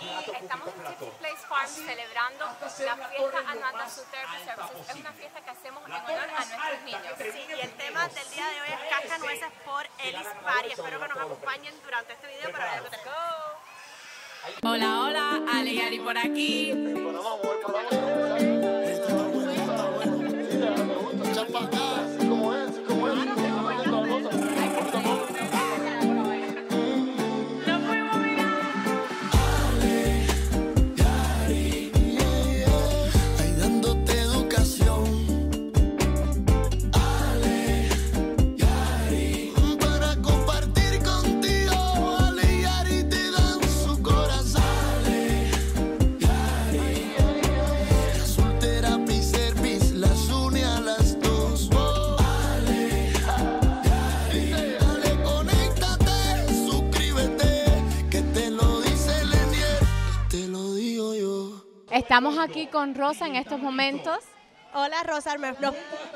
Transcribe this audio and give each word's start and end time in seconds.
y 0.00 0.30
estamos 0.30 0.68
en 0.68 0.84
Tipsy 0.84 1.10
Place 1.18 1.46
Farm 1.48 1.68
celebrando 1.68 2.44
la 2.46 2.70
fiesta 2.70 3.38
anual 3.46 3.76
de 3.76 3.82
Azul 3.82 4.04
Therapy 4.10 4.36
Services. 4.44 4.88
Es 4.88 4.96
una 4.96 5.12
fiesta 5.12 5.40
que 5.40 5.50
hacemos 5.50 5.86
en 5.86 5.92
honor 5.92 6.18
a 6.18 6.26
nuestros 6.26 6.82
niños. 6.84 7.14
Sí, 7.18 7.46
y 7.48 7.60
el 7.60 7.72
tema 7.72 8.08
del 8.08 8.30
día 8.30 8.46
de 8.48 8.60
hoy 8.62 8.68
es 8.70 8.90
cascanueces 8.90 9.50
por 9.64 9.86
Elis 10.04 10.28
Party. 10.42 10.72
Espero 10.72 11.00
que 11.00 11.08
nos 11.08 11.18
acompañen 11.18 11.74
durante 11.84 12.12
este 12.14 12.26
video 12.28 12.52
para 12.52 12.72
ver 12.72 12.82
Let's 12.90 13.04
go. 13.04 14.68
Hola, 14.70 15.00
hola, 15.00 15.40
Ale 15.52 15.70
y 15.70 15.80
Ari 15.80 15.98
por 15.98 16.16
aquí. 16.16 16.72
Estamos 62.10 62.40
aquí 62.40 62.66
con 62.66 62.96
Rosa 62.96 63.28
en 63.28 63.36
estos 63.36 63.60
momentos. 63.60 64.18
Hola 64.74 65.00
Rosa, 65.04 65.36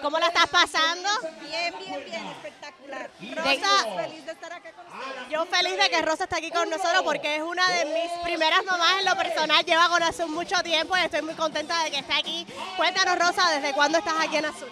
¿cómo 0.02 0.18
la 0.18 0.26
estás 0.26 0.48
pasando? 0.48 1.08
Bien, 1.40 1.72
bien, 1.78 2.04
bien, 2.04 2.26
espectacular. 2.26 3.10
Rosa, 3.36 4.02
feliz 4.02 4.26
de 4.26 4.32
estar 4.32 4.52
acá 4.52 4.72
con 4.72 4.86
ustedes. 4.86 5.30
Yo 5.30 5.46
feliz 5.46 5.76
de 5.78 5.90
que 5.90 6.02
Rosa 6.02 6.24
está 6.24 6.38
aquí 6.38 6.50
con 6.50 6.68
nosotros 6.68 7.02
porque 7.04 7.36
es 7.36 7.42
una 7.42 7.64
de 7.68 7.84
mis 7.84 8.10
primeras 8.24 8.64
mamás 8.64 8.94
en 8.98 9.04
lo 9.04 9.14
personal. 9.14 9.64
Lleva 9.64 9.88
con 9.88 10.02
Azul 10.02 10.30
mucho 10.30 10.60
tiempo 10.64 10.96
y 10.96 11.00
estoy 11.00 11.22
muy 11.22 11.34
contenta 11.34 11.84
de 11.84 11.92
que 11.92 11.98
esté 11.98 12.14
aquí. 12.14 12.44
Cuéntanos 12.76 13.16
Rosa, 13.16 13.48
¿desde 13.52 13.72
cuándo 13.72 13.98
estás 13.98 14.14
aquí 14.18 14.38
en 14.38 14.46
Azul? 14.46 14.68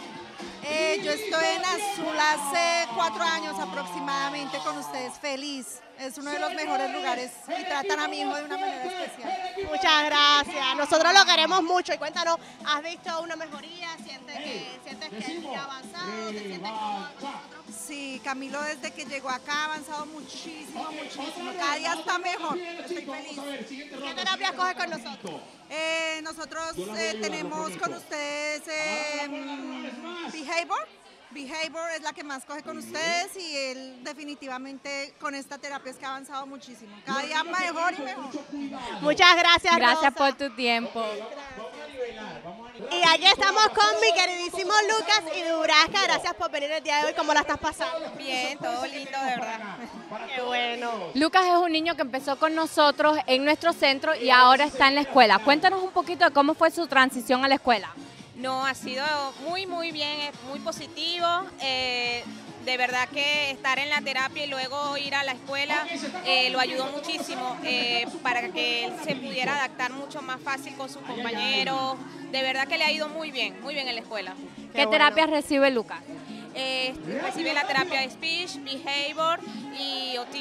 Eh, 0.64 1.00
yo 1.04 1.12
estoy 1.12 1.44
en 1.54 1.64
Azul 1.64 2.18
hace 2.18 2.88
cuatro 2.96 3.22
años 3.22 3.54
aproximadamente 3.60 4.58
con 4.58 4.76
ustedes. 4.76 5.12
Feliz. 5.20 5.82
Es 5.98 6.18
uno 6.18 6.32
de 6.32 6.40
los 6.40 6.52
mejores 6.54 6.92
lugares 6.92 7.30
y 7.46 7.64
tratan 7.64 8.00
a 8.00 8.08
mi 8.08 8.20
hijo 8.20 8.34
de 8.34 8.44
una 8.44 8.58
manera 8.58 8.84
especial. 8.84 9.56
Muchas 9.92 10.06
gracias. 10.06 10.76
Nosotros 10.76 11.12
lo 11.12 11.24
queremos 11.26 11.62
mucho. 11.62 11.92
Y 11.92 11.98
cuéntanos, 11.98 12.38
¿has 12.64 12.82
visto 12.82 13.20
una 13.20 13.36
mejoría? 13.36 13.88
¿Sientes 14.02 14.36
que, 14.38 14.80
sientes 14.84 15.10
que 15.10 15.56
ha 15.56 15.64
avanzado? 15.64 16.30
¿Te 16.30 16.38
sientes 16.38 16.60
con 16.60 16.70
nosotros? 16.70 17.64
Sí, 17.86 18.20
Camilo 18.24 18.62
desde 18.62 18.90
que 18.92 19.04
llegó 19.04 19.28
acá 19.28 19.52
ha 19.52 19.64
avanzado 19.66 20.06
muchísimo, 20.06 20.88
muchísimo. 20.92 21.52
Cada 21.58 21.76
día 21.76 21.92
está 21.92 22.18
mejor. 22.18 22.58
Estoy 22.58 23.04
feliz. 23.04 23.40
¿Qué 23.68 24.14
terapias 24.14 24.52
coges 24.52 24.74
con 24.76 24.90
nosotros? 24.90 25.40
Eh, 25.68 26.20
nosotros 26.22 26.72
eh, 26.78 27.18
tenemos 27.20 27.76
con 27.76 27.92
ustedes 27.92 28.62
eh, 28.68 29.28
Behavior. 30.32 30.88
Behavior 31.32 31.90
es 31.96 32.02
la 32.02 32.12
que 32.12 32.22
más 32.24 32.44
coge 32.44 32.62
con 32.62 32.78
ustedes 32.78 33.36
y 33.36 33.56
él 33.56 34.04
definitivamente 34.04 35.14
con 35.20 35.34
esta 35.34 35.58
terapia 35.58 35.90
es 35.90 35.96
que 35.96 36.04
ha 36.04 36.10
avanzado 36.10 36.46
muchísimo. 36.46 36.94
Cada 37.04 37.22
día 37.22 37.42
mejor 37.44 37.94
y 37.98 38.02
mejor. 38.02 38.30
Muchas 39.00 39.36
gracias, 39.36 39.76
Gracias 39.76 40.12
Rosa. 40.14 40.32
por 40.32 40.34
tu 40.34 40.54
tiempo. 40.54 41.04
Y 42.90 43.02
aquí 43.08 43.26
estamos 43.26 43.68
con 43.68 44.00
mi 44.00 44.12
queridísimo 44.12 44.72
Lucas 44.88 45.22
y 45.36 45.42
Durasca. 45.48 46.02
Gracias 46.04 46.34
por 46.34 46.50
venir 46.50 46.70
el 46.72 46.82
día 46.82 46.98
de 46.98 47.06
hoy. 47.06 47.14
¿Cómo 47.14 47.32
la 47.32 47.40
estás 47.40 47.58
pasando? 47.58 48.10
Bien, 48.16 48.58
todo 48.58 48.86
lindo, 48.86 49.18
de 49.18 49.26
verdad. 49.26 49.76
Qué 50.34 50.42
bueno. 50.42 51.10
Lucas 51.14 51.44
es 51.46 51.56
un 51.56 51.72
niño 51.72 51.94
que 51.94 52.02
empezó 52.02 52.38
con 52.38 52.54
nosotros 52.54 53.18
en 53.26 53.44
nuestro 53.44 53.72
centro 53.72 54.14
y 54.14 54.30
ahora 54.30 54.64
está 54.64 54.88
en 54.88 54.96
la 54.96 55.02
escuela. 55.02 55.38
Cuéntanos 55.38 55.82
un 55.82 55.90
poquito 55.90 56.24
de 56.24 56.30
cómo 56.32 56.54
fue 56.54 56.70
su 56.70 56.86
transición 56.86 57.44
a 57.44 57.48
la 57.48 57.54
escuela. 57.56 57.94
No, 58.36 58.64
ha 58.64 58.74
sido 58.74 59.04
muy, 59.48 59.66
muy 59.66 59.92
bien, 59.92 60.32
muy 60.48 60.60
positivo. 60.60 61.26
eh, 61.60 62.24
de 62.64 62.76
verdad 62.76 63.08
que 63.08 63.50
estar 63.50 63.78
en 63.78 63.90
la 63.90 64.00
terapia 64.00 64.44
y 64.44 64.48
luego 64.48 64.96
ir 64.96 65.14
a 65.14 65.24
la 65.24 65.32
escuela 65.32 65.86
eh, 66.24 66.50
lo 66.50 66.60
ayudó 66.60 66.86
muchísimo 66.86 67.56
eh, 67.64 68.06
para 68.22 68.48
que 68.50 68.84
él 68.84 68.92
se 69.04 69.16
pudiera 69.16 69.56
adaptar 69.56 69.92
mucho 69.92 70.22
más 70.22 70.40
fácil 70.40 70.74
con 70.74 70.88
sus 70.88 71.02
compañeros. 71.02 71.96
De 72.30 72.42
verdad 72.42 72.66
que 72.66 72.78
le 72.78 72.84
ha 72.84 72.92
ido 72.92 73.08
muy 73.08 73.30
bien, 73.30 73.60
muy 73.62 73.74
bien 73.74 73.88
en 73.88 73.96
la 73.96 74.00
escuela. 74.00 74.34
¿Qué, 74.72 74.86
terapias 74.86 75.28
recibe 75.28 75.70
Lucas? 75.70 75.98
Eh, 76.54 76.94
recibe 77.22 77.52
la 77.52 77.66
terapia 77.66 78.00
de 78.00 78.10
speech, 78.10 78.56
behavior 78.62 79.40
y 79.78 80.16
OT. 80.18 80.36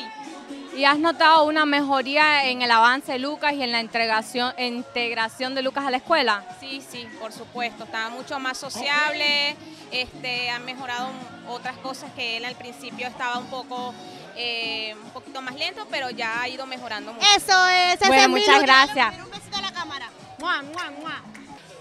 ¿Y 0.75 0.85
has 0.85 0.99
notado 0.99 1.45
una 1.45 1.65
mejoría 1.65 2.45
en 2.49 2.61
el 2.61 2.71
avance 2.71 3.11
de 3.13 3.19
Lucas 3.19 3.53
y 3.53 3.61
en 3.63 3.71
la 3.71 3.81
integración, 3.81 4.53
integración 4.57 5.53
de 5.53 5.61
Lucas 5.61 5.85
a 5.85 5.91
la 5.91 5.97
escuela? 5.97 6.43
Sí, 6.59 6.81
sí, 6.89 7.07
por 7.19 7.31
supuesto. 7.33 7.83
Estaba 7.83 8.09
mucho 8.09 8.39
más 8.39 8.57
sociable, 8.57 9.55
este, 9.91 10.49
han 10.49 10.63
mejorado 10.65 11.09
otras 11.49 11.75
cosas 11.77 12.11
que 12.13 12.37
él 12.37 12.45
al 12.45 12.55
principio 12.55 13.07
estaba 13.07 13.37
un 13.37 13.47
poco, 13.47 13.93
eh, 14.37 14.95
un 15.03 15.09
poquito 15.11 15.41
más 15.41 15.55
lento, 15.55 15.85
pero 15.91 16.09
ya 16.09 16.41
ha 16.41 16.47
ido 16.47 16.65
mejorando 16.65 17.13
mucho. 17.13 17.25
Eso 17.35 17.67
es. 17.67 17.95
ese 17.95 18.07
Bueno, 18.07 18.23
es 18.23 18.29
mi 18.29 18.39
muchas 18.39 18.61
Lucas. 18.61 18.65
gracias. 18.95 19.25
Un 19.25 19.31
besito 19.31 19.57
a 19.57 19.61
la 19.61 19.71
cámara. 19.73 20.09
¡Mua, 20.39 20.61
mua, 20.61 20.91
mua! 21.01 21.21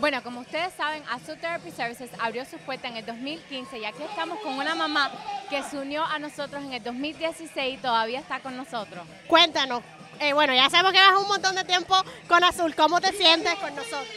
Bueno, 0.01 0.23
como 0.23 0.41
ustedes 0.41 0.73
saben, 0.79 1.03
Azul 1.11 1.37
Therapy 1.37 1.71
Services 1.71 2.09
abrió 2.19 2.47
sus 2.47 2.59
puertas 2.63 2.91
en 2.91 2.97
el 2.97 3.05
2015 3.05 3.79
y 3.79 3.85
aquí 3.85 4.03
estamos 4.03 4.39
con 4.41 4.55
una 4.55 4.75
mamá 4.75 5.11
que 5.51 5.63
se 5.63 5.77
unió 5.77 6.03
a 6.07 6.19
nosotros 6.19 6.65
en 6.65 6.73
el 6.73 6.83
2016 6.83 7.75
y 7.75 7.77
todavía 7.77 8.21
está 8.21 8.41
con 8.41 8.57
nosotros. 8.57 9.07
Cuéntanos. 9.27 9.83
Eh, 10.19 10.33
bueno, 10.33 10.55
ya 10.55 10.71
sabemos 10.71 10.93
que 10.93 10.99
vas 10.99 11.21
un 11.21 11.29
montón 11.29 11.55
de 11.55 11.65
tiempo 11.65 11.95
con 12.29 12.43
Azul. 12.43 12.75
¿Cómo 12.75 12.99
te 13.03 13.13
sientes 13.13 13.55
con 13.57 13.75
nosotros? 13.77 14.09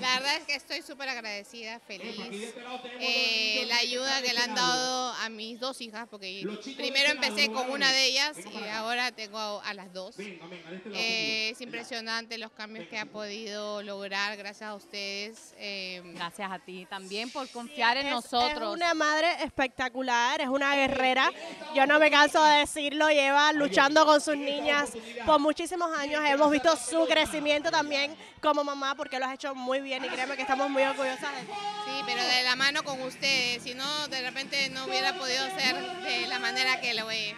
La 0.00 0.14
verdad 0.14 0.36
es 0.36 0.44
que 0.44 0.54
estoy 0.54 0.80
súper 0.82 1.08
agradecida, 1.08 1.80
feliz. 1.80 2.54
Eh, 3.00 3.64
la 3.66 3.78
ayuda 3.78 4.22
que 4.22 4.32
le 4.32 4.38
han 4.40 4.54
dado 4.54 5.12
a 5.14 5.28
mis 5.28 5.58
dos 5.58 5.80
hijas, 5.80 6.06
porque 6.08 6.46
primero 6.76 7.10
empecé 7.10 7.50
con 7.50 7.68
una 7.70 7.90
de 7.92 8.06
ellas 8.06 8.36
y 8.38 8.68
ahora 8.68 9.10
tengo 9.10 9.38
a, 9.38 9.62
a 9.68 9.74
las 9.74 9.92
dos. 9.92 10.14
Eh, 10.18 11.50
es 11.50 11.60
impresionante 11.60 12.38
los 12.38 12.52
cambios 12.52 12.86
que 12.86 12.96
ha 12.98 13.06
podido 13.06 13.82
lograr 13.82 14.36
gracias 14.36 14.70
a 14.70 14.74
ustedes. 14.74 15.54
Eh, 15.58 16.00
Gracias 16.14 16.50
a 16.50 16.58
ti 16.60 16.86
también 16.88 17.30
por 17.30 17.48
confiar 17.48 17.96
en 17.96 18.06
Es- 18.06 18.12
nosotros. 18.12 18.62
Es 18.70 18.74
una 18.76 18.94
madre 18.94 19.28
espectacular, 19.42 20.40
es 20.40 20.48
una 20.48 20.74
guerrera. 20.76 21.30
Yo 21.74 21.86
no 21.86 21.98
me 21.98 22.10
canso 22.10 22.42
de 22.44 22.58
decirlo, 22.60 23.08
lleva 23.08 23.52
luchando 23.52 24.04
con 24.06 24.20
sus 24.20 24.36
niñas 24.36 24.92
por 25.26 25.40
muchísimos 25.40 25.90
años. 25.98 26.22
Hemos 26.24 26.50
visto 26.52 26.76
su 26.76 27.04
crecimiento 27.06 27.70
también 27.70 28.14
como 28.40 28.62
mamá 28.62 28.94
porque 28.94 29.18
lo 29.18 29.26
has 29.26 29.34
hecho 29.34 29.54
muy 29.54 29.80
bien 29.80 29.87
y 29.96 30.08
créeme 30.08 30.36
que 30.36 30.42
estamos 30.42 30.68
muy 30.70 30.82
orgullosas 30.82 31.32
de 31.34 31.40
sí, 31.42 32.02
pero 32.06 32.22
de 32.22 32.42
la 32.42 32.56
mano 32.56 32.82
con 32.84 33.00
ustedes, 33.02 33.62
si 33.62 33.74
no, 33.74 34.08
de 34.08 34.20
repente 34.22 34.68
no 34.70 34.84
hubiera 34.84 35.14
podido 35.18 35.44
ser 35.58 35.76
de 36.02 36.26
la 36.26 36.38
manera 36.38 36.80
que 36.80 36.94
lo 36.94 37.10
es. 37.10 37.34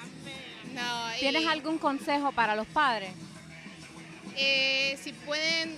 No, 0.75 1.15
y- 1.17 1.21
¿Tienes 1.21 1.47
algún 1.47 1.79
consejo 1.79 2.33
para 2.33 2.55
los 2.57 2.67
padres? 2.69 3.13
Eh, 4.37 4.99
si 5.03 5.13
pueden 5.13 5.77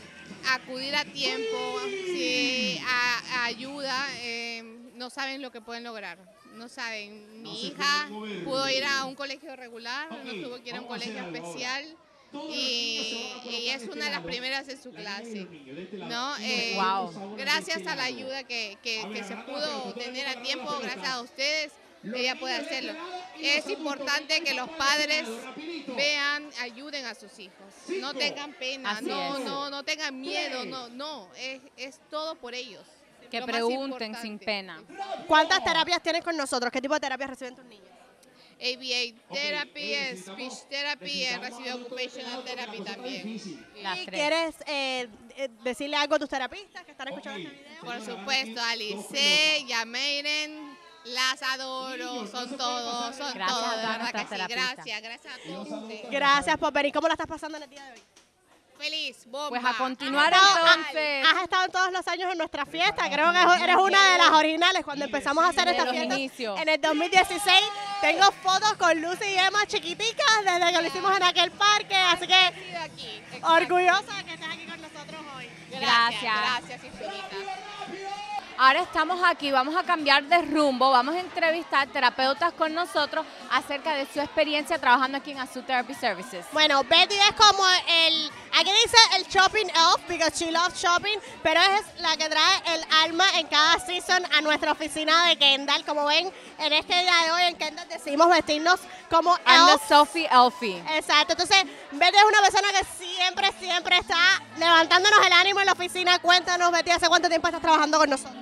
acudir 0.50 0.94
a 0.97 1.05
tiempo, 1.05 1.81
si 2.06 2.78
a, 2.87 3.19
a 3.41 3.44
ayuda, 3.44 4.06
eh, 4.21 4.62
no 4.94 5.10
saben 5.10 5.43
lo 5.43 5.50
que 5.50 5.60
pueden 5.60 5.84
lograr. 5.84 6.19
No 6.54 6.69
saben. 6.69 7.43
Mi 7.43 7.66
hija 7.69 8.09
pudo 8.44 8.69
ir 8.69 8.84
a 8.84 9.04
un 9.06 9.15
colegio 9.15 9.56
regular, 9.56 10.09
no 10.10 10.33
tuvo 10.47 10.62
que 10.62 10.69
ir 10.71 10.77
a 10.77 10.81
un 10.81 10.87
colegio 10.87 11.19
especial. 11.33 11.97
Y, 12.50 13.33
y 13.51 13.68
es 13.68 13.84
una 13.89 14.06
de 14.06 14.10
las 14.10 14.22
primeras 14.22 14.68
en 14.68 14.80
su 14.83 14.91
clase, 14.92 15.47
¿no? 15.92 16.36
Eh, 16.39 16.74
Wow. 16.77 17.36
Gracias 17.36 17.86
a 17.86 17.95
la 17.97 18.04
ayuda 18.04 18.45
que, 18.45 18.78
que- 18.83 19.06
que 19.12 19.24
se 19.24 19.36
pudo 19.36 19.92
tener 19.95 20.27
a 20.28 20.42
tiempo, 20.42 20.71
gracias 20.80 21.09
a 21.09 21.21
ustedes, 21.21 21.72
ella 22.04 22.39
puede 22.39 22.54
hacerlo. 22.56 22.95
Es 23.41 23.68
importante 23.68 24.41
que 24.42 24.54
los 24.54 24.68
padres 24.71 25.24
vean, 25.97 26.48
ayuden 26.60 27.04
a 27.06 27.15
sus 27.15 27.39
hijos. 27.39 27.56
No 28.01 28.15
tengan 28.15 28.53
pena, 28.54 28.92
Así 28.92 29.04
no, 29.04 29.36
es. 29.39 29.45
no, 29.45 29.71
no 29.71 29.83
tengan 29.83 30.21
miedo, 30.21 30.65
no, 30.65 30.89
no, 30.89 31.28
es, 31.36 31.60
es 31.77 32.01
todo 32.10 32.34
por 32.36 32.54
ellos. 32.54 32.83
Que 33.30 33.41
pregunten 33.42 34.15
sin 34.16 34.39
pena. 34.39 34.83
¿Cuántas 35.27 35.65
terapias 35.65 36.03
tienes 36.03 36.22
con 36.22 36.36
nosotros? 36.36 36.71
¿Qué 36.72 36.80
tipo 36.83 36.92
de 36.95 37.01
terapias 37.01 37.30
reciben 37.30 37.54
tus 37.56 37.65
niños? 37.65 37.89
ABA 38.62 39.34
therapy, 39.34 39.94
speech 40.16 40.53
therapy, 40.70 41.24
he 41.24 41.36
recibido 41.38 41.76
occupational 41.76 42.44
therapy 42.44 42.80
también. 42.82 43.64
Las 43.82 43.98
¿Y 43.98 44.06
tres. 44.06 44.20
quieres 44.20 44.54
eh, 44.66 45.09
eh, 45.36 45.48
decirle 45.64 45.97
algo 45.97 46.14
a 46.14 46.18
tus 46.20 46.28
terapistas 46.28 46.84
que 46.84 46.92
están 46.92 47.09
escuchando 47.09 47.41
este 47.48 47.60
video? 47.60 47.80
Por 47.80 48.00
supuesto, 48.00 48.60
Alice, 48.62 49.64
Yameiren, 49.66 50.78
las 51.06 51.42
adoro, 51.42 52.26
son 52.28 52.56
todos, 52.56 53.16
son 53.16 53.34
Gracias 53.34 53.59
todos, 53.59 53.70
de 53.76 53.82
todas 53.82 53.88
verdad 53.88 53.97
que 53.97 53.98
nuestras 53.98 54.22
sí, 54.22 54.28
terapistas. 54.28 54.74
gracias, 54.76 55.03
gracias 55.03 55.34
a 55.34 55.38
todos 55.48 55.82
ustedes. 55.82 56.10
Gracias 56.10 56.56
por 56.58 56.72
venir. 56.72 56.92
¿Cómo 56.92 57.08
la 57.08 57.15
estás 57.15 57.26
pasando 57.26 57.56
en 57.56 57.65
el 57.65 57.70
día 57.70 57.84
de 57.86 57.92
hoy? 57.92 58.03
Feliz, 58.82 59.24
bomba. 59.26 59.48
Pues 59.50 59.64
a 59.64 59.74
continuar 59.78 60.34
Has 60.34 60.42
estado- 60.42 60.66
entonces. 60.66 61.26
Has 61.26 61.42
estado 61.42 61.68
todos 61.68 61.92
los 61.92 62.08
años 62.08 62.32
en 62.32 62.38
nuestra 62.38 62.66
fiesta. 62.66 63.10
Creo 63.10 63.32
que 63.32 63.62
eres 63.64 63.76
una 63.76 64.12
de 64.12 64.18
las 64.18 64.30
originales 64.30 64.84
cuando 64.84 65.04
empezamos 65.04 65.44
a 65.44 65.48
hacer 65.48 65.68
esta 65.68 65.86
fiesta. 65.86 66.16
En 66.60 66.68
el 66.68 66.80
2016 66.80 67.62
tengo 68.00 68.30
fotos 68.42 68.74
con 68.74 69.00
Lucy 69.00 69.24
y 69.26 69.38
Emma 69.38 69.66
chiquiticas 69.66 70.44
desde 70.44 70.72
que 70.72 70.82
lo 70.82 70.88
hicimos 70.88 71.16
en 71.16 71.22
aquel 71.22 71.50
parque. 71.52 71.94
Así 71.96 72.26
que 72.26 72.52
orgullosa 73.42 74.16
de 74.16 74.24
que 74.24 74.34
estés 74.34 74.48
aquí 74.48 74.66
con 74.66 74.80
nosotros 74.82 75.20
hoy. 75.36 75.48
Gracias. 75.70 76.34
Gracias 76.34 76.84
infinitas. 76.84 78.31
Ahora 78.59 78.83
estamos 78.83 79.21
aquí, 79.25 79.51
vamos 79.51 79.75
a 79.77 79.83
cambiar 79.83 80.25
de 80.25 80.43
rumbo, 80.43 80.91
vamos 80.91 81.15
a 81.15 81.21
entrevistar 81.21 81.89
terapeutas 81.89 82.53
con 82.53 82.75
nosotros 82.75 83.27
acerca 83.51 83.95
de 83.95 84.07
su 84.13 84.21
experiencia 84.21 84.78
trabajando 84.78 85.19
aquí 85.19 85.33
en 85.33 85.39
Azul 85.39 85.65
Therapy 85.65 85.95
Services. 85.95 86.47
Bueno, 86.53 86.83
Betty 86.84 87.15
es 87.15 87.33
como 87.37 87.65
el, 87.89 88.31
aquí 88.59 88.71
dice 88.84 88.97
el 89.16 89.25
shopping 89.25 89.66
elf, 89.66 90.07
because 90.09 90.33
she 90.39 90.51
loves 90.51 90.75
shopping, 90.81 91.19
pero 91.43 91.60
es 91.60 92.01
la 92.01 92.16
que 92.16 92.28
trae 92.28 92.75
el 92.75 92.84
alma 93.04 93.25
en 93.39 93.47
cada 93.47 93.78
season 93.81 94.22
a 94.33 94.41
nuestra 94.41 94.72
oficina 94.72 95.27
de 95.28 95.37
Kendall. 95.37 95.84
Como 95.84 96.07
ven, 96.07 96.33
en 96.59 96.72
este 96.72 96.95
día 97.01 97.15
de 97.25 97.33
hoy 97.33 97.43
en 97.43 97.57
Kendall 97.57 97.89
decidimos 97.89 98.28
vestirnos 98.28 98.81
como 99.10 99.37
I'm 99.47 99.69
elf. 99.69 99.81
the 99.81 99.89
Sophie 99.89 100.28
Elfie. 100.31 100.83
Exacto, 100.97 101.33
entonces 101.33 101.65
Betty 101.91 102.16
es 102.16 102.25
una 102.25 102.41
persona 102.41 102.69
que 102.72 103.04
siempre, 103.04 103.53
siempre 103.59 103.99
está 103.99 104.16
levantándonos 104.62 105.26
el 105.26 105.32
ánimo 105.32 105.60
en 105.60 105.66
la 105.66 105.72
oficina. 105.72 106.18
Cuéntanos, 106.18 106.70
Betty, 106.72 106.91
¿hace 106.91 107.09
cuánto 107.09 107.28
tiempo 107.28 107.48
estás 107.48 107.60
trabajando 107.62 107.98
con 107.98 108.10
nosotros? 108.10 108.36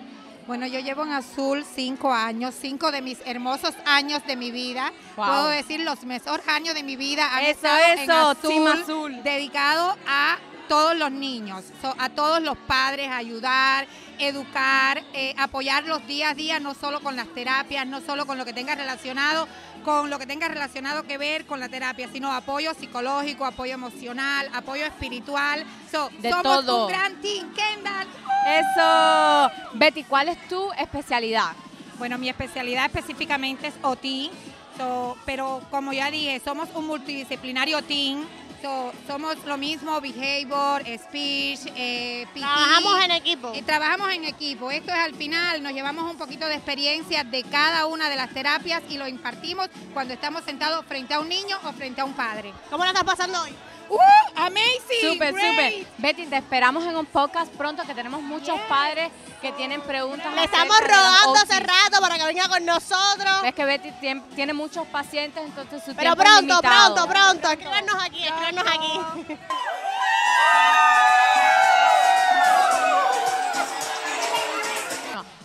Bueno, 0.46 0.66
yo 0.66 0.80
llevo 0.80 1.04
en 1.04 1.12
azul 1.12 1.64
cinco 1.64 2.12
años, 2.12 2.54
cinco 2.60 2.90
de 2.90 3.02
mis 3.02 3.18
hermosos 3.24 3.72
años 3.86 4.26
de 4.26 4.34
mi 4.36 4.50
vida. 4.50 4.92
Wow. 5.16 5.26
Puedo 5.26 5.48
decir 5.48 5.80
los 5.80 6.02
mejores 6.04 6.46
años 6.48 6.74
de 6.74 6.82
mi 6.82 6.96
vida 6.96 7.32
han 7.36 7.44
Eso, 7.44 7.50
estado 7.50 7.78
en 7.92 7.98
eso, 8.00 8.30
azul, 8.30 8.50
Team 8.50 8.66
Azul. 8.66 9.22
dedicado 9.22 9.96
a 10.08 10.38
todos 10.70 10.94
los 10.96 11.10
niños, 11.10 11.64
so- 11.82 11.96
a 11.98 12.10
todos 12.10 12.40
los 12.40 12.56
padres, 12.56 13.10
ayudar, 13.10 13.88
educar, 14.20 15.02
eh, 15.14 15.34
apoyarlos 15.36 16.06
día 16.06 16.30
a 16.30 16.34
día, 16.34 16.60
no 16.60 16.74
solo 16.74 17.00
con 17.00 17.16
las 17.16 17.26
terapias, 17.34 17.84
no 17.88 18.00
solo 18.00 18.24
con 18.24 18.38
lo 18.38 18.44
que 18.44 18.52
tenga 18.52 18.76
relacionado, 18.76 19.48
con 19.84 20.10
lo 20.10 20.18
que 20.20 20.26
tenga 20.26 20.46
relacionado 20.46 21.02
que 21.02 21.18
ver 21.18 21.44
con 21.44 21.58
la 21.58 21.68
terapia, 21.68 22.08
sino 22.12 22.32
apoyo 22.32 22.72
psicológico, 22.74 23.44
apoyo 23.46 23.74
emocional, 23.74 24.48
apoyo 24.54 24.84
espiritual. 24.86 25.64
So, 25.90 26.08
De 26.20 26.30
somos 26.30 26.44
todo. 26.44 26.86
un 26.86 26.92
gran 26.92 27.20
team, 27.20 27.52
Kendall. 27.52 28.06
Eso. 28.46 29.50
Betty, 29.74 30.04
¿cuál 30.04 30.28
es 30.28 30.48
tu 30.48 30.70
especialidad? 30.78 31.50
Bueno, 31.98 32.16
mi 32.16 32.28
especialidad 32.28 32.86
específicamente 32.86 33.66
es 33.66 33.74
OT, 33.82 34.30
so, 34.78 35.16
pero 35.26 35.62
como 35.70 35.92
ya 35.92 36.10
dije, 36.12 36.40
somos 36.44 36.68
un 36.74 36.86
multidisciplinario 36.86 37.82
team. 37.82 38.24
So, 38.60 38.92
somos 39.06 39.36
lo 39.44 39.56
mismo, 39.56 40.00
behavior, 40.00 40.82
speech, 40.98 41.60
eh, 41.76 42.26
PT. 42.32 42.40
Trabajamos 42.40 43.04
en 43.04 43.10
equipo. 43.10 43.52
Eh, 43.54 43.62
trabajamos 43.62 44.12
en 44.12 44.24
equipo. 44.24 44.70
Esto 44.70 44.92
es 44.92 44.98
al 44.98 45.14
final, 45.14 45.62
nos 45.62 45.72
llevamos 45.72 46.10
un 46.10 46.16
poquito 46.16 46.46
de 46.46 46.54
experiencia 46.54 47.24
de 47.24 47.42
cada 47.44 47.86
una 47.86 48.08
de 48.08 48.16
las 48.16 48.30
terapias 48.30 48.82
y 48.88 48.98
lo 48.98 49.08
impartimos 49.08 49.68
cuando 49.92 50.14
estamos 50.14 50.44
sentados 50.44 50.84
frente 50.86 51.14
a 51.14 51.20
un 51.20 51.28
niño 51.28 51.58
o 51.64 51.72
frente 51.72 52.00
a 52.00 52.04
un 52.04 52.14
padre. 52.14 52.52
¿Cómo 52.70 52.84
la 52.84 52.90
estás 52.90 53.04
pasando 53.04 53.40
hoy? 53.42 53.50
¡Uh! 53.90 53.98
¡Amazing! 54.36 55.12
Súper, 55.12 55.34
súper. 55.34 55.86
Betty, 55.98 56.26
te 56.26 56.36
esperamos 56.36 56.84
en 56.84 56.96
un 56.96 57.06
podcast 57.06 57.52
pronto 57.52 57.82
que 57.82 57.94
tenemos 57.94 58.22
muchos 58.22 58.58
padres 58.68 59.10
que 59.42 59.50
tienen 59.52 59.80
preguntas. 59.82 60.32
Le 60.34 60.44
estamos 60.44 60.76
OTs. 60.80 61.42
hace 61.42 61.60
rato 61.60 62.00
para 62.00 62.16
que 62.16 62.24
venga 62.24 62.48
con 62.48 62.64
nosotros. 62.64 63.44
Es 63.44 63.54
que 63.54 63.64
Betty 63.64 63.90
tiene 64.34 64.52
muchos 64.52 64.86
pacientes, 64.86 65.42
entonces 65.44 65.82
su 65.84 65.94
Pero 65.94 66.14
tiempo 66.14 66.22
es 66.22 66.28
pronto, 66.28 66.54
limitado. 66.60 66.94
pronto, 66.94 67.12
pronto. 67.12 67.50
Escríbanos 67.50 68.04
aquí, 68.04 68.24
escríbanos 68.24 68.64
aquí. 68.66 69.36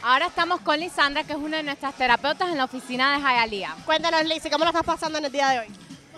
Ahora 0.03 0.27
estamos 0.27 0.61
con 0.61 0.79
Lisandra, 0.79 1.23
que 1.23 1.33
es 1.33 1.39
una 1.39 1.57
de 1.57 1.63
nuestras 1.63 1.95
terapeutas 1.95 2.49
en 2.49 2.57
la 2.57 2.65
oficina 2.65 3.13
de 3.17 3.23
Hialeah. 3.23 3.75
Cuéntanos, 3.85 4.23
Lizzy, 4.25 4.51
¿cómo 4.51 4.63
la 4.63 4.69
estás 4.69 4.83
pasando 4.85 5.17
en 5.17 5.25
el 5.25 5.31
día 5.31 5.49
de 5.49 5.59
hoy? 5.61 5.67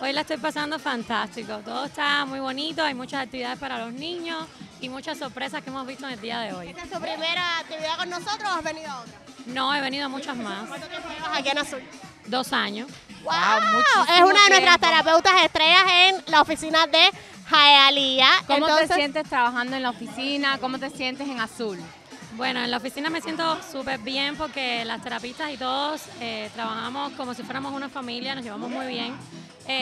Hoy 0.00 0.12
la 0.12 0.20
estoy 0.20 0.36
pasando 0.36 0.78
fantástico. 0.78 1.58
Todo 1.64 1.86
está 1.86 2.24
muy 2.24 2.38
bonito, 2.38 2.84
hay 2.84 2.94
muchas 2.94 3.24
actividades 3.24 3.58
para 3.58 3.84
los 3.84 3.92
niños 3.92 4.46
y 4.80 4.88
muchas 4.88 5.18
sorpresas 5.18 5.62
que 5.62 5.70
hemos 5.70 5.84
visto 5.86 6.06
en 6.06 6.12
el 6.12 6.20
día 6.20 6.38
de 6.40 6.52
hoy. 6.52 6.68
¿Esta 6.68 6.82
es 6.82 6.90
tu 6.90 7.00
primera 7.00 7.58
actividad 7.58 7.96
con 7.98 8.08
nosotros 8.08 8.44
o 8.44 8.58
has 8.58 8.62
venido 8.62 8.90
a 8.90 9.00
otra? 9.00 9.12
No, 9.46 9.74
he 9.74 9.80
venido 9.80 10.06
a 10.06 10.08
muchas 10.08 10.36
más. 10.36 10.68
¿Cuánto 10.68 10.86
tiempo 10.86 11.08
llevas 11.08 11.38
aquí 11.38 11.48
en 11.48 11.58
Azul? 11.58 11.82
Dos 12.26 12.52
años. 12.52 12.88
¡Wow! 13.24 13.32
muchísimo 13.72 14.04
es 14.04 14.20
una 14.20 14.44
de 14.44 14.50
nuestras 14.50 14.78
tiempo. 14.78 14.86
terapeutas 14.86 15.44
estrellas 15.44 15.84
en 15.90 16.24
la 16.28 16.42
oficina 16.42 16.86
de 16.86 17.10
Hialeah. 17.50 18.44
¿Cómo 18.46 18.58
Entonces, 18.58 18.88
te 18.88 18.94
sientes 18.94 19.28
trabajando 19.28 19.76
en 19.76 19.82
la 19.82 19.90
oficina? 19.90 20.58
¿Cómo 20.58 20.78
te 20.78 20.90
sientes 20.90 21.26
en 21.28 21.40
azul? 21.40 21.78
Bueno, 22.36 22.62
en 22.62 22.70
la 22.70 22.76
oficina 22.76 23.10
me 23.10 23.20
siento 23.20 23.58
súper 23.72 23.98
bien 23.98 24.36
porque 24.36 24.84
las 24.84 25.02
terapistas 25.02 25.50
y 25.50 25.56
todos 25.56 26.02
eh, 26.20 26.48
trabajamos 26.54 27.12
como 27.14 27.34
si 27.34 27.42
fuéramos 27.42 27.72
una 27.72 27.88
familia, 27.88 28.36
nos 28.36 28.44
llevamos 28.44 28.70
muy 28.70 28.86
bien. 28.86 29.16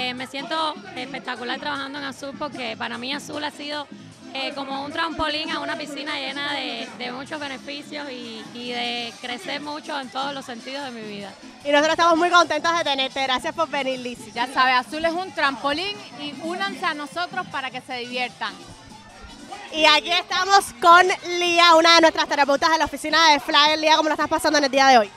Eh, 0.07 0.15
me 0.15 0.29
siento 0.29 0.73
espectacular 0.95 1.59
trabajando 1.59 1.99
en 1.99 2.05
Azul 2.05 2.31
porque 2.39 2.77
para 2.77 2.97
mí 2.97 3.13
Azul 3.13 3.43
ha 3.43 3.51
sido 3.51 3.89
eh, 4.35 4.53
como 4.55 4.85
un 4.85 4.93
trampolín 4.93 5.51
a 5.51 5.59
una 5.59 5.77
piscina 5.77 6.15
llena 6.15 6.53
de, 6.53 6.89
de 6.97 7.11
muchos 7.11 7.41
beneficios 7.41 8.09
y, 8.09 8.41
y 8.55 8.71
de 8.71 9.13
crecer 9.21 9.61
mucho 9.61 9.99
en 9.99 10.09
todos 10.09 10.33
los 10.33 10.45
sentidos 10.45 10.85
de 10.85 10.91
mi 10.93 11.01
vida. 11.01 11.33
Y 11.65 11.73
nosotros 11.73 11.95
estamos 11.95 12.17
muy 12.17 12.31
contentos 12.31 12.79
de 12.79 12.85
tenerte. 12.85 13.21
Gracias 13.21 13.53
por 13.53 13.69
venir, 13.69 13.99
Lizzy. 13.99 14.31
Ya 14.31 14.47
sabes, 14.47 14.87
azul 14.87 15.05
es 15.05 15.13
un 15.13 15.33
trampolín 15.33 15.97
y 16.21 16.35
únanse 16.45 16.87
a 16.87 16.95
nosotros 16.95 17.45
para 17.49 17.73
que 17.73 17.81
se 17.81 17.95
diviertan. 17.95 18.55
Y 19.73 19.87
aquí 19.87 20.13
estamos 20.13 20.67
con 20.81 21.05
Lía, 21.41 21.75
una 21.75 21.97
de 21.97 22.03
nuestras 22.03 22.29
terapeutas 22.29 22.71
de 22.71 22.79
la 22.79 22.85
oficina 22.85 23.31
de 23.33 23.41
Flyer. 23.41 23.77
Lía, 23.77 23.97
¿cómo 23.97 24.09
la 24.09 24.15
estás 24.15 24.29
pasando 24.29 24.59
en 24.59 24.67
el 24.67 24.71
día 24.71 24.87
de 24.87 24.99
hoy? 24.99 25.11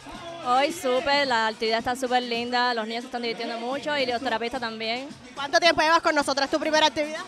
Hoy 0.46 0.72
súper, 0.72 1.28
la 1.28 1.48
actividad 1.48 1.80
está 1.80 1.96
súper 1.96 2.24
linda, 2.24 2.74
los 2.74 2.88
niños 2.88 3.02
se 3.04 3.08
están 3.08 3.22
divirtiendo 3.22 3.60
mucho 3.60 3.96
y 3.98 4.06
los 4.06 4.22
terapistas 4.22 4.62
también. 4.62 5.08
¿Cuánto 5.36 5.60
tiempo 5.60 5.82
llevas 5.82 6.02
con 6.02 6.16
nosotros? 6.16 6.46
¿Es 6.46 6.52
tu 6.52 6.60
primera 6.60 6.88
actividad? 6.88 7.22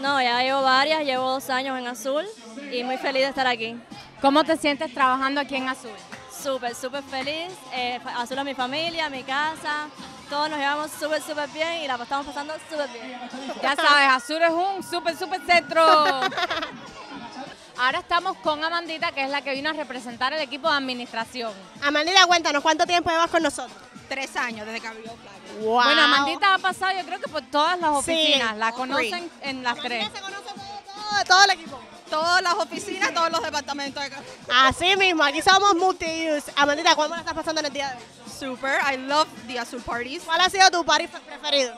No, 0.00 0.20
ya 0.22 0.42
llevo 0.42 0.62
varias, 0.62 1.04
llevo 1.04 1.30
dos 1.30 1.50
años 1.50 1.78
en 1.78 1.86
Azul 1.86 2.24
y 2.70 2.84
muy 2.84 2.96
feliz 2.98 3.22
de 3.22 3.28
estar 3.28 3.46
aquí. 3.46 3.76
¿Cómo 4.20 4.44
te 4.44 4.56
sientes 4.56 4.92
trabajando 4.92 5.40
aquí 5.40 5.56
en 5.56 5.68
azul? 5.68 5.90
Súper, 6.30 6.74
súper 6.74 7.02
feliz. 7.04 7.52
Eh, 7.72 7.98
Azul 8.16 8.38
es 8.38 8.44
mi 8.44 8.54
familia, 8.54 9.08
mi 9.08 9.22
casa, 9.22 9.88
todos 10.28 10.48
nos 10.50 10.58
llevamos 10.58 10.90
súper, 10.92 11.22
súper 11.22 11.48
bien 11.50 11.82
y 11.82 11.86
la 11.86 11.96
estamos 11.96 12.26
pasando 12.26 12.54
súper 12.70 12.88
bien. 12.90 13.18
Ya 13.62 13.74
sabes, 13.74 14.08
Azul 14.10 14.42
es 14.42 14.50
un 14.50 14.82
súper, 14.82 15.16
súper 15.16 15.40
centro. 15.46 15.82
Ahora 17.80 18.00
estamos 18.00 18.36
con 18.38 18.62
Amandita, 18.62 19.10
que 19.12 19.24
es 19.24 19.30
la 19.30 19.40
que 19.40 19.52
vino 19.54 19.70
a 19.70 19.72
representar 19.72 20.34
el 20.34 20.40
equipo 20.42 20.68
de 20.70 20.76
administración. 20.76 21.50
Amandita, 21.80 22.26
cuéntanos, 22.26 22.62
¿cuánto 22.62 22.86
tiempo 22.86 23.08
llevas 23.08 23.30
con 23.30 23.42
nosotros? 23.42 23.74
Tres 24.06 24.36
años 24.36 24.66
desde 24.66 24.80
que 24.82 24.86
abrió. 24.86 25.10
Wow. 25.62 25.82
Bueno, 25.82 26.02
Amandita 26.02 26.54
ha 26.54 26.58
pasado 26.58 26.92
yo 26.98 27.06
creo 27.06 27.18
que 27.20 27.28
por 27.28 27.40
todas 27.42 27.78
las 27.80 28.04
Sí. 28.04 28.12
oficinas, 28.12 28.56
la 28.58 28.68
All 28.68 28.74
conocen 28.74 29.30
en 29.40 29.62
las 29.62 29.78
tres. 29.78 30.04
se 30.12 30.20
conoce 30.20 30.42
todo, 30.42 30.54
todo, 30.54 31.24
todo 31.26 31.44
el 31.44 31.50
equipo. 31.52 31.80
Todas 32.10 32.42
las 32.42 32.54
oficinas, 32.54 33.14
todos 33.14 33.30
los 33.30 33.42
departamentos. 33.42 34.02
de 34.02 34.10
Así 34.52 34.96
mismo, 34.96 35.22
aquí 35.22 35.40
somos 35.40 35.74
multi-use. 35.76 36.52
Amandita, 36.56 36.94
¿cómo 36.96 37.08
la 37.14 37.20
estás 37.20 37.34
pasando 37.34 37.60
en 37.60 37.66
el 37.68 37.72
día 37.72 37.88
de 37.90 37.96
hoy? 37.96 38.02
Super, 38.38 38.78
I 38.92 38.96
love 38.98 39.28
the 39.46 39.58
Azul 39.58 39.80
parties. 39.80 40.22
¿Cuál 40.24 40.40
ha 40.42 40.50
sido 40.50 40.68
tu 40.70 40.84
party 40.84 41.06
fe- 41.06 41.20
preferido? 41.20 41.74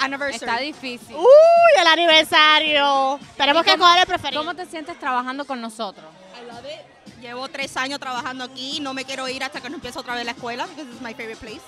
Anniversary. 0.00 0.50
Está 0.50 0.58
difícil. 0.58 1.16
¡Uy, 1.16 1.80
el 1.80 1.86
aniversario! 1.86 3.18
Tenemos 3.36 3.66
¿Y 3.66 3.70
que 3.70 3.78
coger 3.78 3.98
el 4.00 4.06
preferido. 4.06 4.40
¿Cómo 4.42 4.54
te 4.54 4.66
sientes 4.66 4.98
trabajando 4.98 5.44
con 5.44 5.60
nosotros? 5.60 6.04
I 6.40 6.46
love 6.46 6.64
it. 6.64 7.20
Llevo 7.20 7.48
tres 7.48 7.76
años 7.76 7.98
trabajando 8.00 8.44
aquí. 8.44 8.80
No 8.80 8.92
me 8.94 9.04
quiero 9.04 9.28
ir 9.28 9.42
hasta 9.44 9.60
que 9.60 9.70
no 9.70 9.76
empiece 9.76 9.98
otra 9.98 10.14
vez 10.14 10.24
la 10.24 10.32
escuela, 10.32 10.66
because 10.66 10.90
it's 10.90 11.00
my 11.00 11.14
favorite 11.14 11.36
place. 11.40 11.62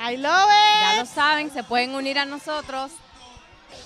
I 0.00 0.16
love 0.16 0.48
Ya 0.80 0.94
lo 0.96 1.02
it. 1.02 1.08
saben, 1.08 1.50
se 1.52 1.62
pueden 1.64 1.94
unir 1.94 2.18
a 2.18 2.24
nosotros. 2.24 2.92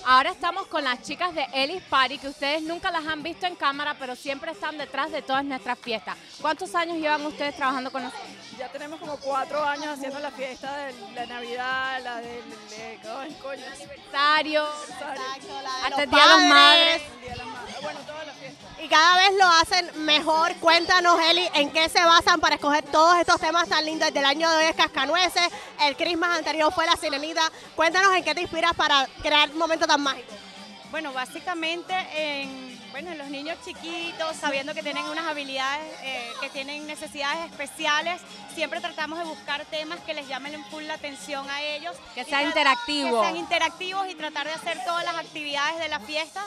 Ahora 0.05 0.31
estamos 0.31 0.67
con 0.67 0.83
las 0.83 1.01
chicas 1.01 1.33
de 1.35 1.45
Ellis 1.53 1.83
Party, 1.83 2.17
que 2.17 2.29
ustedes 2.29 2.61
nunca 2.63 2.91
las 2.91 3.05
han 3.05 3.23
visto 3.23 3.45
en 3.45 3.55
cámara, 3.55 3.95
pero 3.99 4.15
siempre 4.15 4.51
están 4.51 4.77
detrás 4.77 5.11
de 5.11 5.21
todas 5.21 5.43
nuestras 5.43 5.77
fiestas. 5.79 6.15
¿Cuántos 6.41 6.73
años 6.75 6.97
llevan 6.97 7.25
ustedes 7.25 7.55
trabajando 7.55 7.91
con 7.91 8.03
nosotros? 8.03 8.27
Ya 8.57 8.69
tenemos 8.69 8.99
como 8.99 9.17
cuatro 9.17 9.63
años 9.63 9.87
haciendo 9.87 10.19
la 10.19 10.31
fiesta 10.31 10.77
de 10.77 10.93
la 11.13 11.25
Navidad, 11.25 12.01
la 12.03 12.15
del 12.17 12.49
de, 12.69 12.99
coño, 13.41 13.65
Aniversario, 13.73 14.67
Exacto, 14.89 15.61
la 15.61 15.61
de 15.61 15.67
hasta 15.67 15.89
los 15.89 15.99
el 15.99 16.09
Día 16.09 16.21
de 16.21 16.27
las. 16.27 16.43
Madres. 16.43 17.01
Bueno. 17.81 17.99
Y 18.79 18.87
cada 18.87 19.17
vez 19.17 19.37
lo 19.37 19.45
hacen 19.45 20.05
mejor. 20.05 20.55
Cuéntanos, 20.55 21.19
Eli, 21.29 21.49
en 21.55 21.71
qué 21.71 21.89
se 21.89 22.03
basan 22.03 22.39
para 22.39 22.55
escoger 22.55 22.83
todos 22.85 23.17
estos 23.19 23.39
temas 23.39 23.67
tan 23.67 23.85
lindos. 23.85 24.13
Del 24.13 24.25
año 24.25 24.49
de 24.49 24.57
hoy 24.57 24.65
es 24.65 24.75
Cascanueces, 24.75 25.49
el 25.81 25.95
Christmas 25.95 26.37
anterior 26.37 26.71
fue 26.73 26.85
La 26.85 26.95
Sirenita. 26.95 27.51
Cuéntanos 27.75 28.15
en 28.15 28.23
qué 28.23 28.33
te 28.33 28.41
inspiras 28.41 28.73
para 28.75 29.07
crear 29.21 29.51
momentos 29.53 29.76
tan 29.85 30.01
mágicos. 30.01 30.35
Bueno, 30.89 31.11
básicamente 31.11 31.93
en 32.15 32.77
Bueno, 32.91 33.13
los 33.15 33.27
niños 33.27 33.57
chiquitos, 33.65 34.35
sabiendo 34.37 34.73
que 34.73 34.81
tienen 34.81 35.05
unas 35.05 35.27
habilidades, 35.27 35.85
eh, 36.01 36.31
que 36.39 36.49
tienen 36.49 36.87
necesidades 36.87 37.51
especiales, 37.51 38.21
siempre 38.55 38.79
tratamos 38.79 39.19
de 39.19 39.25
buscar 39.25 39.63
temas 39.65 39.99
que 39.99 40.13
les 40.15 40.27
llamen 40.27 40.63
full 40.71 40.83
la 40.85 40.93
atención 40.95 41.47
a 41.49 41.61
ellos. 41.61 41.93
Que 42.15 42.21
y 42.21 42.25
sea 42.25 42.41
tra- 42.41 42.45
interactivo. 42.47 43.21
Que 43.21 43.27
sean 43.27 43.37
interactivos 43.37 44.07
y 44.09 44.15
tratar 44.15 44.47
de 44.47 44.53
hacer 44.53 44.79
todas 44.85 45.03
las 45.03 45.15
actividades 45.15 45.77
de 45.79 45.89
la 45.89 45.99
fiesta 45.99 46.43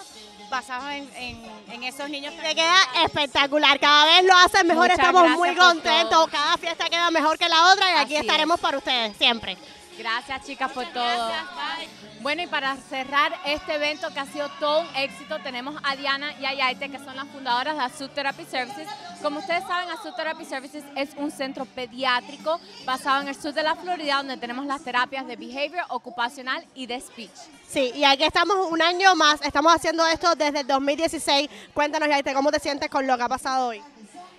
basadas 0.50 0.94
en, 0.94 1.10
en- 1.14 1.50
en 1.70 1.84
esos 1.84 2.08
niños. 2.08 2.34
Te 2.42 2.54
queda 2.54 2.74
espectacular, 3.04 3.78
cada 3.78 4.06
vez 4.06 4.24
lo 4.24 4.34
hacen 4.34 4.66
mejor, 4.66 4.84
Muchas 4.88 4.98
estamos 4.98 5.22
gracias 5.22 5.38
muy 5.38 5.54
contentos, 5.54 6.28
cada 6.28 6.56
fiesta 6.56 6.86
queda 6.88 7.10
mejor 7.12 7.38
que 7.38 7.48
la 7.48 7.66
otra 7.72 7.88
y 7.90 7.94
aquí 7.98 8.16
Así 8.16 8.26
estaremos 8.26 8.56
es. 8.56 8.62
para 8.62 8.78
ustedes 8.78 9.16
siempre. 9.16 9.56
Gracias 9.98 10.46
chicas 10.46 10.72
por 10.72 10.86
todo. 10.86 11.30
Bueno, 12.20 12.42
y 12.42 12.46
para 12.46 12.76
cerrar 12.76 13.32
este 13.46 13.76
evento 13.76 14.12
que 14.12 14.20
ha 14.20 14.26
sido 14.26 14.46
todo 14.60 14.82
un 14.82 14.88
éxito, 14.94 15.38
tenemos 15.42 15.74
a 15.82 15.96
Diana 15.96 16.34
y 16.38 16.44
a 16.44 16.52
Yaite, 16.52 16.90
que 16.90 16.98
son 16.98 17.16
las 17.16 17.26
fundadoras 17.28 17.74
de 17.74 17.82
Azul 17.82 18.10
Therapy 18.10 18.44
Services. 18.44 18.86
Como 19.22 19.38
ustedes 19.38 19.64
saben, 19.64 19.88
Azul 19.88 20.14
Therapy 20.14 20.44
Services 20.44 20.84
es 20.96 21.10
un 21.16 21.30
centro 21.30 21.64
pediátrico 21.64 22.60
basado 22.84 23.22
en 23.22 23.28
el 23.28 23.34
sur 23.34 23.54
de 23.54 23.62
la 23.62 23.74
Florida, 23.74 24.16
donde 24.16 24.36
tenemos 24.36 24.66
las 24.66 24.84
terapias 24.84 25.26
de 25.26 25.36
behavior, 25.36 25.86
ocupacional 25.88 26.62
y 26.74 26.86
de 26.86 27.00
speech. 27.00 27.30
Sí, 27.66 27.90
y 27.94 28.04
aquí 28.04 28.24
estamos 28.24 28.70
un 28.70 28.82
año 28.82 29.14
más, 29.14 29.40
estamos 29.40 29.74
haciendo 29.74 30.06
esto 30.06 30.34
desde 30.34 30.60
el 30.60 30.66
2016. 30.66 31.48
Cuéntanos, 31.72 32.06
Yaite, 32.06 32.34
¿cómo 32.34 32.50
te 32.52 32.60
sientes 32.60 32.90
con 32.90 33.06
lo 33.06 33.16
que 33.16 33.22
ha 33.22 33.28
pasado 33.30 33.68
hoy? 33.68 33.82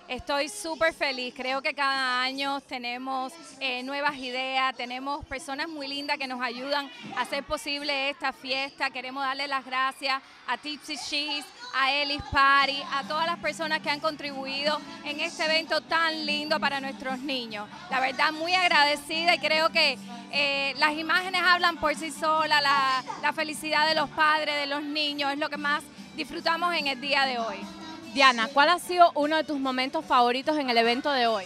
Estoy 0.07 0.49
súper 0.49 0.93
feliz. 0.93 1.33
Creo 1.35 1.61
que 1.61 1.73
cada 1.73 2.21
año 2.21 2.59
tenemos 2.61 3.31
eh, 3.59 3.81
nuevas 3.83 4.17
ideas, 4.17 4.75
tenemos 4.75 5.25
personas 5.25 5.69
muy 5.69 5.87
lindas 5.87 6.17
que 6.17 6.27
nos 6.27 6.41
ayudan 6.41 6.89
a 7.15 7.21
hacer 7.21 7.43
posible 7.43 8.09
esta 8.09 8.33
fiesta. 8.33 8.89
Queremos 8.89 9.23
darle 9.23 9.47
las 9.47 9.65
gracias 9.65 10.21
a 10.47 10.57
Tipsy 10.57 10.97
Cheese, 10.97 11.45
a 11.73 11.93
Ellis 11.93 12.21
Party, 12.31 12.81
a 12.91 13.03
todas 13.07 13.25
las 13.25 13.39
personas 13.39 13.79
que 13.79 13.89
han 13.89 14.01
contribuido 14.01 14.81
en 15.05 15.21
este 15.21 15.45
evento 15.45 15.79
tan 15.81 16.25
lindo 16.25 16.59
para 16.59 16.81
nuestros 16.81 17.19
niños. 17.19 17.69
La 17.89 18.01
verdad, 18.01 18.33
muy 18.33 18.53
agradecida 18.53 19.35
y 19.35 19.39
creo 19.39 19.69
que 19.69 19.97
eh, 20.31 20.73
las 20.77 20.93
imágenes 20.93 21.41
hablan 21.41 21.77
por 21.77 21.95
sí 21.95 22.11
solas, 22.11 22.61
la, 22.61 23.03
la 23.21 23.33
felicidad 23.33 23.87
de 23.87 23.95
los 23.95 24.09
padres, 24.09 24.55
de 24.55 24.67
los 24.67 24.83
niños, 24.83 25.31
es 25.31 25.39
lo 25.39 25.49
que 25.49 25.57
más 25.57 25.83
disfrutamos 26.15 26.73
en 26.75 26.87
el 26.87 26.99
día 26.99 27.25
de 27.25 27.39
hoy. 27.39 27.80
Diana, 28.13 28.49
¿cuál 28.49 28.67
ha 28.67 28.77
sido 28.77 29.09
uno 29.15 29.37
de 29.37 29.45
tus 29.45 29.57
momentos 29.57 30.03
favoritos 30.03 30.57
en 30.57 30.69
el 30.69 30.77
evento 30.77 31.09
de 31.13 31.27
hoy? 31.27 31.45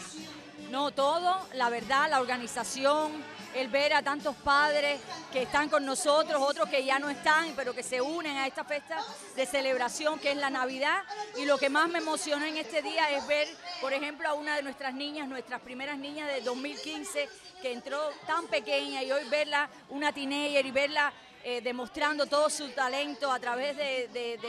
No, 0.72 0.90
todo, 0.90 1.48
la 1.54 1.70
verdad, 1.70 2.10
la 2.10 2.20
organización, 2.20 3.12
el 3.54 3.68
ver 3.68 3.94
a 3.94 4.02
tantos 4.02 4.36
padres 4.38 5.00
que 5.32 5.44
están 5.44 5.70
con 5.70 5.86
nosotros, 5.86 6.42
otros 6.42 6.68
que 6.68 6.84
ya 6.84 6.98
no 6.98 7.08
están, 7.12 7.54
pero 7.56 7.76
que 7.76 7.84
se 7.84 8.02
unen 8.02 8.36
a 8.38 8.48
esta 8.48 8.64
fiesta 8.64 8.98
de 9.36 9.46
celebración 9.46 10.18
que 10.18 10.32
es 10.32 10.38
la 10.38 10.50
Navidad. 10.50 11.04
Y 11.38 11.46
lo 11.46 11.60
que 11.60 11.70
más 11.70 11.88
me 11.88 12.00
emocionó 12.00 12.44
en 12.46 12.58
este 12.58 12.82
día 12.82 13.12
es 13.12 13.28
ver, 13.28 13.48
por 13.80 13.94
ejemplo, 13.94 14.28
a 14.28 14.34
una 14.34 14.56
de 14.56 14.64
nuestras 14.64 14.96
niñas, 14.96 15.28
nuestras 15.28 15.62
primeras 15.62 16.00
niñas 16.00 16.28
de 16.30 16.42
2015, 16.42 17.30
que 17.62 17.74
entró 17.74 18.02
tan 18.26 18.48
pequeña 18.48 19.04
y 19.04 19.12
hoy 19.12 19.24
verla 19.30 19.70
una 19.90 20.12
teenager 20.12 20.66
y 20.66 20.72
verla 20.72 21.14
eh, 21.48 21.62
demostrando 21.62 22.25
todo 22.25 22.50
su 22.50 22.70
talento 22.70 23.32
a 23.32 23.40
través 23.40 23.78
de, 23.78 24.40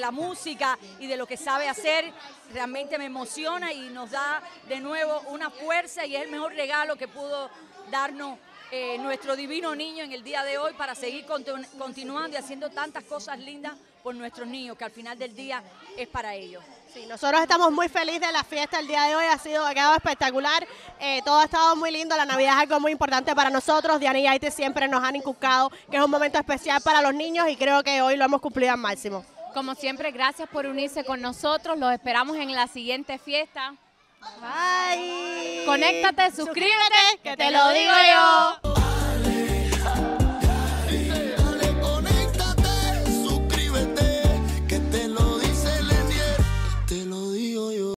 la, 0.00 0.10
música 0.10 0.76
y 0.98 1.06
de 1.06 1.16
lo 1.16 1.24
que 1.24 1.36
sabe 1.36 1.68
hacer, 1.68 2.12
realmente 2.52 2.98
me 2.98 3.04
emociona 3.04 3.72
y 3.72 3.88
nos 3.90 4.10
da 4.10 4.42
de 4.66 4.80
nuevo 4.80 5.20
una 5.28 5.48
fuerza 5.50 6.04
y 6.04 6.16
es 6.16 6.24
el 6.24 6.30
mejor 6.32 6.52
regalo 6.54 6.96
que 6.96 7.06
pudo 7.06 7.48
darnos 7.88 8.36
eh, 8.72 8.98
nuestro 8.98 9.36
divino 9.36 9.76
niño 9.76 10.02
en 10.02 10.10
el 10.10 10.24
día 10.24 10.42
de 10.42 10.58
hoy 10.58 10.72
para 10.74 10.96
seguir 10.96 11.24
continu- 11.24 11.68
continuando 11.78 12.36
y 12.36 12.40
haciendo 12.40 12.68
tantas 12.68 13.04
cosas 13.04 13.38
lindas 13.38 13.74
por 14.02 14.14
nuestros 14.14 14.46
niños, 14.48 14.76
que 14.76 14.84
al 14.84 14.90
final 14.90 15.18
del 15.18 15.34
día 15.34 15.62
es 15.96 16.08
para 16.08 16.34
ellos. 16.34 16.62
Sí, 16.92 17.06
nosotros 17.06 17.40
estamos 17.40 17.70
muy 17.70 17.88
felices 17.88 18.20
de 18.20 18.32
la 18.32 18.42
fiesta 18.42 18.80
el 18.80 18.88
día 18.88 19.04
de 19.04 19.14
hoy, 19.14 19.24
ha 19.26 19.38
sido 19.38 19.64
ha 19.64 19.72
quedado 19.72 19.94
espectacular, 19.94 20.66
eh, 20.98 21.20
todo 21.24 21.38
ha 21.38 21.44
estado 21.44 21.76
muy 21.76 21.90
lindo, 21.92 22.16
la 22.16 22.24
Navidad 22.24 22.54
es 22.54 22.62
algo 22.62 22.80
muy 22.80 22.92
importante 22.92 23.34
para 23.34 23.48
nosotros, 23.50 24.00
Diana 24.00 24.18
y 24.18 24.26
Aite 24.26 24.50
siempre 24.50 24.88
nos 24.88 25.04
han 25.04 25.16
inculcado 25.16 25.70
que 25.90 25.96
es 25.96 26.02
un 26.02 26.10
momento 26.10 26.38
especial 26.38 26.80
para 26.82 27.00
los 27.00 27.14
niños 27.14 27.48
y 27.48 27.56
creo 27.56 27.82
que 27.84 28.02
hoy 28.02 28.16
lo 28.16 28.24
hemos 28.24 28.40
cumplido 28.40 28.72
al 28.72 28.78
máximo. 28.78 29.24
Como 29.54 29.74
siempre, 29.74 30.10
gracias 30.12 30.48
por 30.48 30.66
unirse 30.66 31.04
con 31.04 31.20
nosotros. 31.20 31.76
Los 31.78 31.92
esperamos 31.92 32.36
en 32.36 32.54
la 32.54 32.68
siguiente 32.68 33.18
fiesta. 33.18 33.74
Bye. 34.40 35.64
Conéctate, 35.66 36.30
suscríbete, 36.30 37.20
que 37.22 37.36
te 37.36 37.50
lo 37.50 37.70
digo 37.70 37.92
yo. 38.12 38.69